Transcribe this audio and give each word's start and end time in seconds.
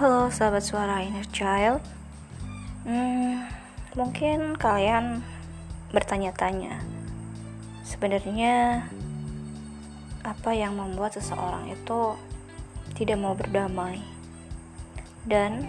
Halo 0.00 0.32
sahabat 0.32 0.64
suara 0.64 1.04
inner 1.04 1.28
child. 1.28 1.84
Hmm, 2.88 3.44
Mungkin 3.92 4.56
kalian 4.56 5.20
bertanya-tanya 5.92 6.80
Sebenarnya 7.84 8.88
Apa 10.24 10.56
yang 10.56 10.80
membuat 10.80 11.20
seseorang 11.20 11.68
itu 11.68 12.16
Tidak 12.96 13.20
mau 13.20 13.36
berdamai? 13.36 14.00
Dan 15.28 15.68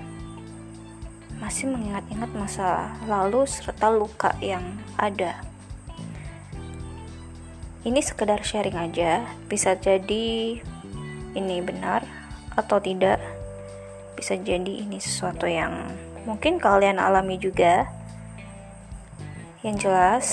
Masih 1.43 1.67
mengingat-ingat 1.67 2.31
masa 2.31 2.95
lalu 3.11 3.43
Serta 3.43 3.91
luka 3.91 4.31
yang 4.39 4.79
ada. 4.95 5.43
Ini 7.83 7.99
sekedar 7.99 8.47
sharing 8.47 8.79
aja 8.79 9.27
Bisa 9.51 9.75
jadi 9.75 10.55
Ini 11.35 11.59
benar 11.67 12.07
Atau 12.55 12.79
tidak 12.79 13.40
bisa 14.21 14.37
jadi 14.37 14.85
ini 14.85 15.01
sesuatu 15.01 15.49
yang 15.49 15.89
mungkin 16.29 16.61
kalian 16.61 17.01
alami 17.01 17.41
juga. 17.41 17.89
Yang 19.65 19.75
jelas, 19.81 20.25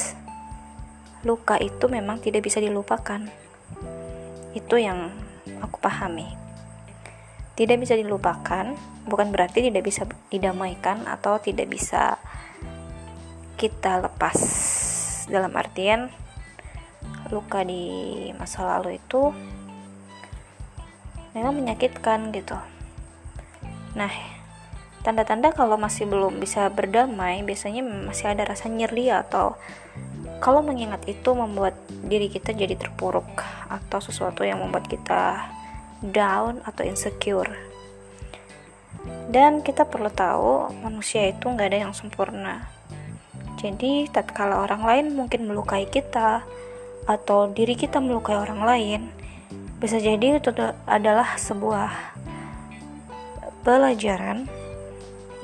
luka 1.24 1.56
itu 1.56 1.88
memang 1.88 2.20
tidak 2.20 2.45
bisa 2.45 2.61
dilupakan. 2.61 3.24
Itu 4.52 4.77
yang 4.77 5.09
aku 5.64 5.80
pahami. 5.80 6.37
Tidak 7.56 7.80
bisa 7.80 7.97
dilupakan 7.97 8.77
bukan 9.09 9.33
berarti 9.33 9.73
tidak 9.73 9.89
bisa 9.89 10.05
didamaikan 10.28 11.09
atau 11.09 11.41
tidak 11.41 11.73
bisa 11.73 12.20
kita 13.56 14.05
lepas. 14.05 14.36
Dalam 15.33 15.52
artian 15.56 16.12
luka 17.33 17.64
di 17.64 18.28
masa 18.36 18.69
lalu 18.69 19.00
itu 19.00 19.33
memang 21.33 21.56
menyakitkan 21.56 22.33
gitu 22.33 22.56
Nah, 23.97 24.12
tanda-tanda 25.06 25.55
kalau 25.55 25.81
masih 25.81 26.05
belum 26.05 26.42
bisa 26.42 26.69
berdamai 26.69 27.41
biasanya 27.47 27.81
masih 27.81 28.34
ada 28.34 28.45
rasa 28.45 28.69
nyeri 28.69 29.08
atau 29.08 29.56
kalau 30.39 30.62
mengingat 30.62 31.03
itu 31.08 31.34
membuat 31.34 31.75
diri 31.89 32.30
kita 32.30 32.55
jadi 32.55 32.78
terpuruk 32.78 33.42
atau 33.67 33.98
sesuatu 33.98 34.47
yang 34.47 34.62
membuat 34.62 34.86
kita 34.86 35.50
down 36.03 36.62
atau 36.62 36.86
insecure. 36.86 37.50
Dan 39.28 39.61
kita 39.61 39.84
perlu 39.84 40.08
tahu 40.08 40.73
manusia 40.80 41.28
itu 41.28 41.48
nggak 41.48 41.69
ada 41.69 41.78
yang 41.89 41.95
sempurna. 41.95 42.70
Jadi, 43.58 44.06
tatkala 44.06 44.62
orang 44.62 44.83
lain 44.86 45.06
mungkin 45.19 45.50
melukai 45.50 45.91
kita 45.91 46.47
atau 47.08 47.50
diri 47.50 47.75
kita 47.75 47.98
melukai 47.98 48.39
orang 48.39 48.62
lain, 48.62 49.00
bisa 49.83 49.98
jadi 49.98 50.39
itu 50.39 50.55
adalah 50.86 51.34
sebuah 51.34 51.91
pelajaran 53.69 54.48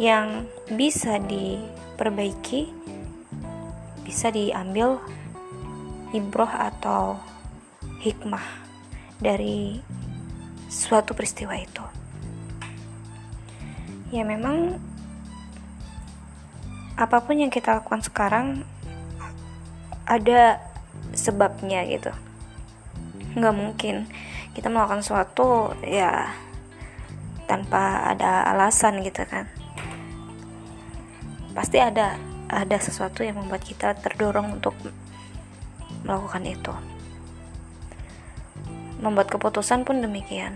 yang 0.00 0.48
bisa 0.72 1.20
diperbaiki, 1.20 2.72
bisa 4.00 4.33
diambil 4.33 4.97
ibroh 6.17 6.48
atau 6.48 7.20
hikmah 8.00 8.41
dari 9.20 9.84
suatu 10.72 11.12
peristiwa 11.12 11.52
itu. 11.52 11.84
Ya 14.08 14.25
memang 14.25 14.80
apa 16.97 17.20
pun 17.20 17.36
yang 17.36 17.52
kita 17.52 17.77
lakukan 17.77 18.00
sekarang 18.08 18.64
ada 20.08 20.64
sebabnya 21.12 21.84
gitu. 21.92 22.08
Nggak 23.36 23.52
mungkin 23.52 24.08
kita 24.56 24.72
melakukan 24.72 25.05
sesuatu 25.05 25.77
ya 25.84 26.44
tanpa 27.45 28.11
ada 28.12 28.48
alasan 28.50 29.00
gitu 29.05 29.25
kan. 29.28 29.48
Pasti 31.55 31.79
ada 31.79 32.19
ada 32.51 32.77
sesuatu 32.79 33.24
yang 33.24 33.41
membuat 33.41 33.64
kita 33.64 33.96
terdorong 33.98 34.61
untuk 34.61 34.74
melakukan 36.05 36.45
itu. 36.45 36.74
Membuat 39.01 39.29
keputusan 39.33 39.83
pun 39.83 40.01
demikian. 40.01 40.55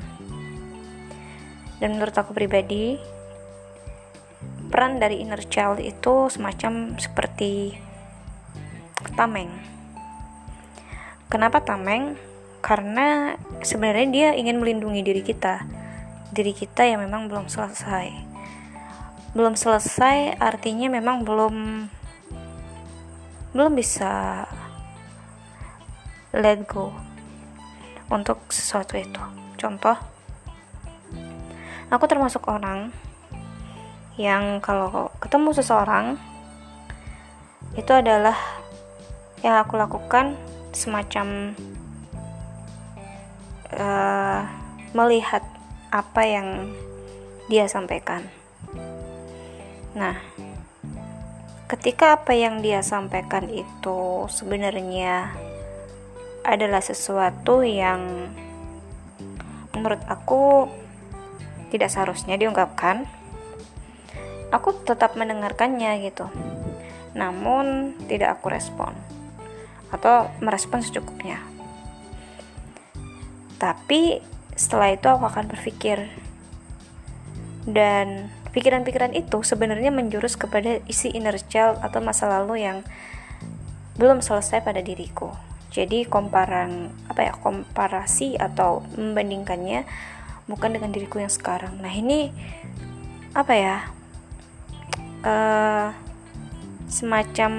Dan 1.78 1.94
menurut 1.96 2.14
aku 2.16 2.34
pribadi 2.34 2.98
peran 4.68 5.00
dari 5.00 5.22
inner 5.24 5.40
child 5.48 5.80
itu 5.80 6.28
semacam 6.28 6.98
seperti 6.98 7.78
tameng. 9.16 9.50
Kenapa 11.30 11.62
tameng? 11.62 12.16
Karena 12.58 13.38
sebenarnya 13.62 14.06
dia 14.10 14.28
ingin 14.34 14.58
melindungi 14.58 15.06
diri 15.06 15.22
kita 15.22 15.62
diri 16.38 16.54
kita 16.54 16.87
yang 16.87 17.03
memang 17.03 17.26
belum 17.26 17.50
selesai. 17.50 18.15
Belum 19.34 19.59
selesai 19.59 20.38
artinya 20.38 20.87
memang 20.87 21.26
belum 21.26 21.91
belum 23.59 23.72
bisa 23.75 24.47
let 26.31 26.62
go 26.71 26.94
untuk 28.06 28.38
sesuatu 28.54 28.94
itu. 28.94 29.19
Contoh 29.59 29.99
aku 31.91 32.04
termasuk 32.06 32.47
orang 32.47 32.94
yang 34.15 34.62
kalau 34.62 35.10
ketemu 35.19 35.50
seseorang 35.59 36.15
itu 37.75 37.91
adalah 37.91 38.38
yang 39.43 39.59
aku 39.59 39.75
lakukan 39.75 40.38
semacam 40.70 41.59
uh, 43.75 44.47
melihat 44.94 45.43
apa 45.88 46.22
yang 46.25 46.72
dia 47.49 47.65
sampaikan. 47.65 48.28
Nah, 49.97 50.21
ketika 51.69 52.21
apa 52.21 52.37
yang 52.37 52.60
dia 52.60 52.84
sampaikan 52.84 53.49
itu 53.49 54.28
sebenarnya 54.28 55.32
adalah 56.44 56.81
sesuatu 56.81 57.60
yang 57.65 58.32
menurut 59.76 60.00
aku 60.09 60.69
tidak 61.69 61.93
seharusnya 61.93 62.41
diungkapkan, 62.41 63.05
aku 64.49 64.72
tetap 64.84 65.16
mendengarkannya 65.16 66.05
gitu. 66.05 66.28
Namun 67.12 67.97
tidak 68.09 68.41
aku 68.41 68.53
respon 68.53 68.93
atau 69.88 70.28
merespon 70.44 70.84
secukupnya. 70.84 71.41
Tapi 73.56 74.20
setelah 74.58 74.91
itu 74.91 75.06
aku 75.06 75.22
akan 75.22 75.46
berpikir. 75.46 76.10
Dan 77.62 78.34
pikiran-pikiran 78.50 79.14
itu 79.14 79.38
sebenarnya 79.46 79.94
menjurus 79.94 80.34
kepada 80.34 80.82
isi 80.91 81.14
inner 81.14 81.38
child 81.38 81.78
atau 81.78 82.02
masa 82.02 82.26
lalu 82.26 82.66
yang 82.66 82.82
belum 83.94 84.19
selesai 84.19 84.66
pada 84.66 84.82
diriku. 84.82 85.30
Jadi 85.70 86.02
komparan 86.10 86.91
apa 87.06 87.30
ya 87.30 87.32
komparasi 87.38 88.34
atau 88.34 88.82
membandingkannya 88.98 89.86
bukan 90.50 90.75
dengan 90.75 90.90
diriku 90.90 91.22
yang 91.22 91.30
sekarang. 91.30 91.78
Nah 91.78 91.92
ini 91.94 92.34
apa 93.36 93.52
ya 93.54 93.76
uh, 95.22 95.94
semacam 96.90 97.52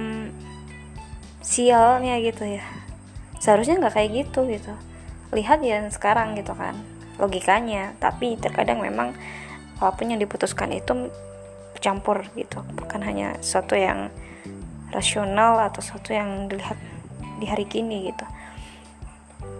sialnya 1.39 2.19
gitu 2.19 2.43
ya. 2.43 2.65
Seharusnya 3.39 3.79
nggak 3.79 3.95
kayak 3.95 4.11
gitu 4.25 4.43
gitu 4.51 4.88
lihat 5.35 5.61
ya 5.61 5.85
sekarang 5.89 6.37
gitu 6.37 6.53
kan 6.55 6.77
logikanya. 7.19 7.93
Tapi 7.99 8.39
terkadang 8.39 8.81
memang 8.81 9.13
apa 9.79 9.95
pun 9.95 10.11
yang 10.11 10.19
diputuskan 10.19 10.71
itu 10.73 11.11
campur 11.79 12.25
gitu. 12.35 12.63
Bukan 12.75 13.03
hanya 13.03 13.37
sesuatu 13.39 13.75
yang 13.75 14.11
rasional 14.89 15.61
atau 15.61 15.79
sesuatu 15.83 16.11
yang 16.11 16.49
dilihat 16.49 16.79
di 17.39 17.45
hari 17.45 17.67
kini 17.69 18.11
gitu. 18.11 18.25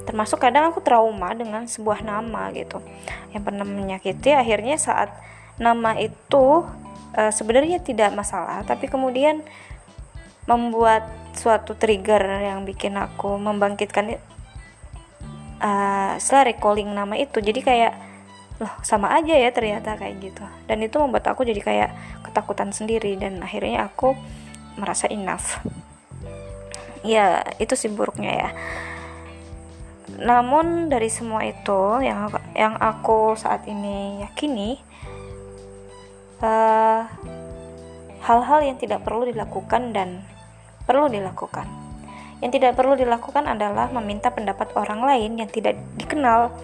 Termasuk 0.09 0.42
kadang 0.42 0.74
aku 0.74 0.81
trauma 0.81 1.31
dengan 1.38 1.69
sebuah 1.69 2.01
nama 2.01 2.50
gitu. 2.51 2.81
Yang 3.31 3.44
pernah 3.45 3.68
menyakiti 3.68 4.33
akhirnya 4.33 4.75
saat 4.75 5.13
nama 5.60 5.94
itu 6.00 6.65
e, 7.13 7.30
sebenarnya 7.36 7.83
tidak 7.83 8.15
masalah 8.15 8.63
tapi 8.63 8.88
kemudian 8.88 9.44
membuat 10.48 11.06
suatu 11.36 11.77
trigger 11.77 12.42
yang 12.42 12.65
bikin 12.65 12.98
aku 12.98 13.38
membangkitkan 13.38 14.18
uh, 15.59 16.15
setelah 16.17 16.56
recalling 16.56 16.91
nama 16.91 17.15
itu 17.19 17.39
jadi 17.39 17.61
kayak 17.61 17.94
loh 18.59 18.73
sama 18.83 19.15
aja 19.15 19.39
ya 19.39 19.50
ternyata 19.56 19.95
kayak 19.95 20.19
gitu. 20.19 20.44
Dan 20.67 20.83
itu 20.83 21.00
membuat 21.00 21.31
aku 21.31 21.47
jadi 21.47 21.61
kayak 21.63 21.89
ketakutan 22.27 22.75
sendiri 22.75 23.15
dan 23.15 23.39
akhirnya 23.39 23.88
aku 23.88 24.15
merasa 24.75 25.07
enough. 25.07 25.63
Ya 27.07 27.47
itu 27.63 27.79
sih 27.79 27.88
buruknya 27.88 28.31
ya. 28.35 28.50
Namun 30.19 30.91
dari 30.91 31.07
semua 31.07 31.47
itu 31.47 32.03
yang 32.03 32.27
yang 32.51 32.75
aku 32.75 33.39
saat 33.39 33.63
ini 33.71 34.19
yakini 34.19 34.83
hal 36.44 36.47
eh, 36.47 37.01
hal-hal 38.27 38.59
yang 38.63 38.75
tidak 38.75 39.07
perlu 39.07 39.23
dilakukan 39.23 39.95
dan 39.95 40.23
perlu 40.83 41.07
dilakukan 41.07 41.78
yang 42.39 42.51
tidak 42.56 42.75
perlu 42.80 42.95
dilakukan 42.95 43.45
adalah 43.47 43.91
meminta 43.91 44.31
pendapat 44.31 44.71
orang 44.80 45.03
lain 45.03 45.39
yang 45.44 45.50
tidak 45.51 45.75
dikenal, 46.00 46.56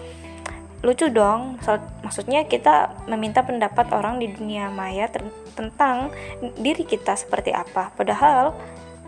lucu 0.84 1.08
dong 1.10 1.58
maksudnya 2.04 2.46
kita 2.46 2.94
meminta 3.10 3.42
pendapat 3.42 3.90
orang 3.90 4.22
di 4.22 4.30
dunia 4.30 4.70
maya 4.70 5.10
tentang 5.56 6.12
diri 6.56 6.84
kita 6.84 7.16
seperti 7.16 7.52
apa. 7.52 7.92
Padahal 7.96 8.54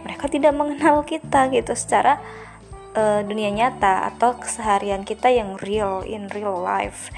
mereka 0.02 0.26
tidak 0.30 0.52
mengenal 0.56 1.04
kita 1.04 1.48
gitu 1.52 1.72
secara 1.76 2.20
uh, 2.96 3.20
dunia 3.24 3.52
nyata 3.52 4.08
atau 4.14 4.36
keseharian 4.38 5.04
kita 5.04 5.28
yang 5.30 5.56
real 5.60 6.02
in 6.02 6.26
real 6.32 6.58
life. 6.58 7.12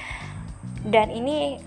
Dan 0.81 1.12
ini 1.12 1.61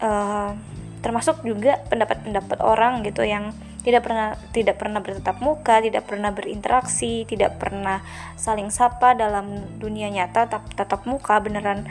uh, 0.00 0.52
termasuk 1.00 1.40
juga 1.44 1.80
pendapat-pendapat 1.88 2.60
orang 2.60 3.00
gitu 3.04 3.24
yang 3.24 3.56
tidak 3.80 4.04
pernah 4.04 4.36
tidak 4.52 4.76
pernah 4.76 5.00
bertatap 5.00 5.40
muka, 5.40 5.80
tidak 5.80 6.04
pernah 6.04 6.30
berinteraksi, 6.32 7.24
tidak 7.24 7.56
pernah 7.56 8.04
saling 8.36 8.68
sapa 8.68 9.16
dalam 9.16 9.78
dunia 9.80 10.12
nyata 10.12 10.48
tatap, 10.48 10.64
tatap 10.76 11.02
muka 11.08 11.40
beneran 11.40 11.88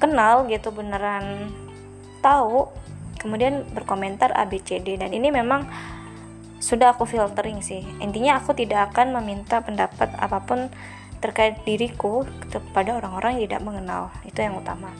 kenal 0.00 0.48
gitu 0.48 0.72
beneran 0.72 1.52
tahu 2.24 2.72
kemudian 3.20 3.64
berkomentar 3.72 4.32
ABCD 4.32 5.00
dan 5.00 5.12
ini 5.12 5.32
memang 5.32 5.64
sudah 6.64 6.96
aku 6.96 7.04
filtering 7.04 7.60
sih. 7.60 7.84
Intinya 8.00 8.40
aku 8.40 8.56
tidak 8.56 8.92
akan 8.92 9.12
meminta 9.20 9.60
pendapat 9.60 10.08
apa 10.16 10.40
pun 10.44 10.72
terkait 11.20 11.60
diriku 11.64 12.24
kepada 12.48 12.96
orang-orang 12.96 13.36
yang 13.36 13.44
tidak 13.48 13.62
mengenal. 13.64 14.02
Itu 14.24 14.40
yang 14.40 14.56
utama. 14.60 14.92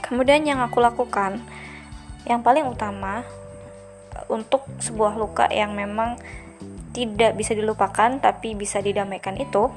Kemudian 0.00 0.44
yang 0.48 0.64
aku 0.64 0.80
lakukan 0.80 1.40
yang 2.24 2.40
paling 2.40 2.64
utama 2.68 3.24
untuk 4.28 4.66
sebuah 4.82 5.14
luka 5.18 5.46
yang 5.50 5.74
memang 5.74 6.18
tidak 6.96 7.36
bisa 7.36 7.52
dilupakan 7.52 8.16
tapi 8.16 8.56
bisa 8.56 8.80
didamaikan 8.80 9.36
itu 9.36 9.68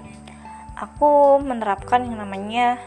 aku 0.80 1.44
menerapkan 1.44 2.08
yang 2.08 2.24
namanya 2.24 2.80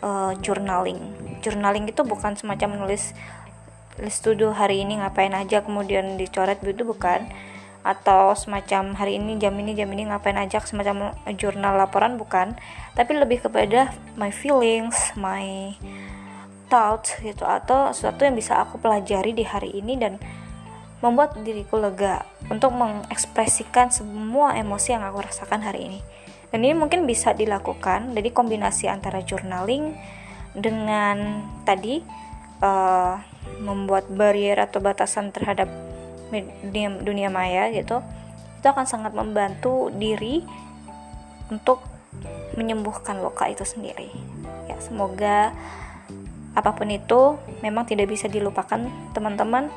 uh, 0.00 0.32
journaling. 0.40 0.98
Journaling 1.44 1.88
itu 1.88 2.00
bukan 2.02 2.34
semacam 2.34 2.80
menulis 2.80 3.12
list 4.00 4.24
to 4.24 4.32
do 4.32 4.56
hari 4.56 4.80
ini 4.80 4.96
ngapain 4.96 5.36
aja 5.36 5.60
kemudian 5.60 6.16
dicoret 6.16 6.58
gitu 6.64 6.88
bukan. 6.88 7.28
Atau 7.80 8.36
semacam 8.36 8.92
hari 8.92 9.16
ini 9.16 9.40
jam 9.40 9.56
ini 9.56 9.72
jam 9.72 9.88
ini 9.88 10.08
ngapain 10.08 10.36
aja 10.36 10.60
semacam 10.64 11.16
jurnal 11.36 11.76
laporan 11.76 12.16
bukan. 12.16 12.56
Tapi 12.96 13.12
lebih 13.16 13.44
kepada 13.44 13.92
my 14.16 14.32
feelings 14.32 15.12
my 15.16 15.76
thoughts 16.70 17.18
gitu 17.20 17.42
atau 17.44 17.90
sesuatu 17.90 18.22
yang 18.22 18.38
bisa 18.38 18.62
aku 18.62 18.78
pelajari 18.78 19.34
di 19.34 19.42
hari 19.42 19.74
ini 19.74 19.98
dan 19.98 20.22
membuat 21.00 21.36
diriku 21.40 21.80
lega 21.80 22.28
untuk 22.52 22.76
mengekspresikan 22.76 23.88
semua 23.88 24.56
emosi 24.56 24.92
yang 24.92 25.04
aku 25.04 25.24
rasakan 25.24 25.64
hari 25.64 25.88
ini. 25.88 26.00
Dan 26.50 26.66
ini 26.66 26.74
mungkin 26.76 27.06
bisa 27.08 27.32
dilakukan 27.32 28.12
jadi 28.12 28.30
kombinasi 28.34 28.90
antara 28.90 29.22
journaling 29.22 29.94
dengan 30.52 31.46
tadi 31.62 32.02
uh, 32.60 33.14
membuat 33.62 34.10
barrier 34.10 34.58
atau 34.58 34.82
batasan 34.82 35.30
terhadap 35.30 35.70
dunia, 36.62 36.90
dunia 37.02 37.28
maya 37.30 37.70
gitu 37.74 38.02
itu 38.60 38.66
akan 38.68 38.84
sangat 38.84 39.16
membantu 39.16 39.88
diri 39.96 40.44
untuk 41.48 41.80
menyembuhkan 42.54 43.16
luka 43.24 43.48
itu 43.48 43.64
sendiri. 43.64 44.12
Ya 44.68 44.76
semoga 44.84 45.56
apa 46.52 46.70
pun 46.76 46.92
itu 46.92 47.40
memang 47.64 47.88
tidak 47.88 48.12
bisa 48.12 48.28
dilupakan 48.28 48.84
teman-teman 49.16 49.72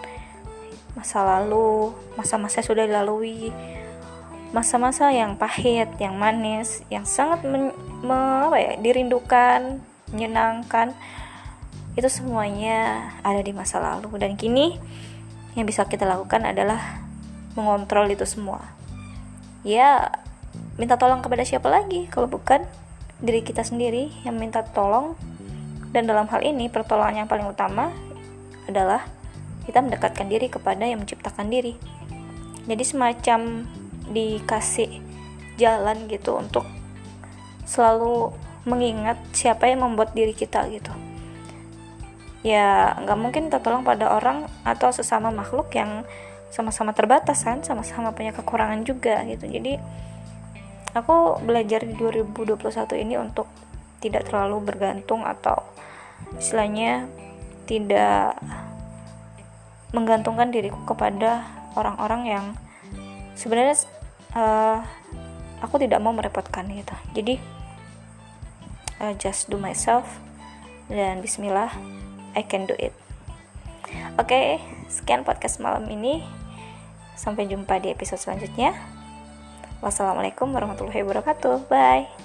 masa 0.94 1.25
lalu 1.25 1.90
masa-masa 2.13 2.62
sudah 2.62 2.86
dilalui 2.86 3.50
masa-masa 4.54 5.10
yang 5.10 5.34
pahit 5.34 5.90
yang 5.98 6.13
manis 6.13 6.86
yang 6.94 7.01
sangat 7.04 7.42
men, 7.42 7.74
me, 8.06 8.50
apa 8.50 8.57
ya 8.62 8.72
dirindukan 8.78 9.81
menyenangkan. 10.13 10.94
Itu 11.98 12.06
semuanya 12.07 13.10
ada 13.25 13.42
di 13.42 13.50
masa 13.51 13.81
lalu. 13.81 14.13
Dan 14.22 14.38
kini 14.38 14.78
yang 15.57 15.66
bisa 15.66 15.90
kita 15.90 16.06
lakukan 16.06 16.45
adalah 16.45 17.01
mengontrol 17.57 18.06
itu 18.13 18.24
semua. 18.30 18.62
Ya 19.66 20.13
minta 20.78 20.98
tolong 21.01 21.25
kepada 21.25 21.42
siapa 21.45 21.69
lagi 21.69 22.06
kalau 22.10 22.30
bukan 22.30 22.66
diri 23.22 23.42
kita 23.42 23.66
sendiri 23.66 24.13
yang 24.24 24.38
minta 24.38 24.62
tolong. 24.62 25.18
Dan 25.94 26.10
dalam 26.10 26.25
hal 26.30 26.42
ini 26.42 26.74
pertolongan 26.74 27.25
yang 27.25 27.30
paling 27.30 27.45
utama 27.45 27.94
adalah 28.66 29.06
kita 29.63 29.80
mendekatkan 29.80 30.27
diri 30.27 30.48
kepada 30.51 30.83
yang 30.83 31.04
menciptakan 31.04 31.48
diri. 31.48 31.75
Jadi 32.63 32.83
semacam 32.83 33.68
dikasih 34.12 35.04
jalan 35.60 36.07
gitu 36.07 36.36
untuk 36.36 36.68
selalu 37.63 38.36
mengingat 38.63 39.19
siapa 39.36 39.68
yang 39.68 39.83
membuat 39.83 40.15
diri 40.15 40.31
kita 40.31 40.68
gitu. 40.71 40.92
Ya 42.44 42.95
nggak 43.00 43.19
mungkin 43.19 43.48
kita 43.48 43.63
tolong 43.63 43.88
pada 43.88 44.12
orang 44.12 44.51
atau 44.68 44.92
sesama 44.92 45.31
makhluk 45.31 45.71
yang 45.75 46.04
sama-sama 46.51 46.92
terbatas 46.94 47.42
kan 47.42 47.63
sama-sama 47.63 48.12
punya 48.12 48.36
kekurangan 48.36 48.83
juga 48.83 49.24
gitu. 49.25 49.48
Jadi 49.48 49.80
aku 50.94 51.42
belajar 51.42 51.81
di 51.88 51.95
2021 51.95 53.04
ini 53.04 53.16
untuk 53.18 53.48
tidak 54.04 54.27
terlalu 54.27 54.59
bergantung 54.62 55.24
atau 55.24 55.63
istilahnya 56.36 57.07
tidak 57.63 58.38
menggantungkan 59.94 60.50
diriku 60.50 60.81
kepada 60.90 61.45
orang-orang 61.78 62.22
yang 62.25 62.45
sebenarnya 63.38 63.78
uh, 64.34 64.81
aku 65.62 65.80
tidak 65.80 66.01
mau 66.01 66.12
merepotkan 66.12 66.68
gitu. 66.74 66.94
Jadi 67.13 67.38
uh, 69.00 69.13
just 69.16 69.48
do 69.48 69.56
myself 69.62 70.06
dan 70.90 71.22
Bismillah 71.22 71.72
I 72.34 72.44
can 72.44 72.66
do 72.66 72.75
it. 72.81 72.92
Oke 74.18 74.34
okay, 74.34 74.48
sekian 74.90 75.22
podcast 75.22 75.62
malam 75.62 75.86
ini. 75.88 76.25
Sampai 77.13 77.45
jumpa 77.45 77.78
di 77.78 77.94
episode 77.94 78.18
selanjutnya. 78.18 78.74
Wassalamualaikum 79.86 80.50
warahmatullahi 80.50 81.06
wabarakatuh. 81.06 81.69
Bye 81.69 82.22